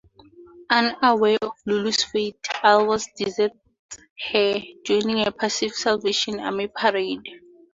Unaware 0.71 1.37
of 1.43 1.51
Lulu's 1.67 2.03
fate, 2.03 2.39
Alwa 2.63 2.97
deserts 3.17 3.55
her, 4.31 4.55
joining 4.83 5.27
a 5.27 5.31
passing 5.31 5.69
Salvation 5.69 6.39
Army 6.39 6.69
parade. 6.75 7.21